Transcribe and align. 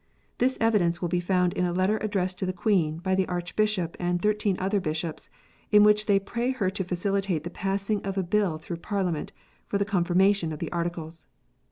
This 0.39 0.57
evidence 0.59 0.99
will 0.99 1.09
be 1.09 1.19
found 1.19 1.53
in 1.53 1.63
a 1.63 1.71
letter 1.71 1.99
addressed 1.99 2.39
to 2.39 2.47
the 2.47 2.53
Queen, 2.57 2.97
by 2.97 3.13
the 3.13 3.27
Archbishop 3.27 3.95
and 3.99 4.19
thirteen 4.19 4.57
other 4.57 4.79
Bishops, 4.79 5.29
in 5.69 5.83
which 5.83 6.07
they 6.07 6.17
pray 6.19 6.49
her 6.49 6.71
to 6.71 6.83
facilitate 6.83 7.43
the 7.43 7.51
passing 7.51 8.01
of 8.01 8.17
a 8.17 8.23
Bill 8.23 8.57
through 8.57 8.77
Parliament 8.77 9.31
for 9.67 9.77
the 9.77 9.85
confirmation 9.85 10.51
of 10.51 10.57
the 10.57 10.71
Articles. 10.71 11.27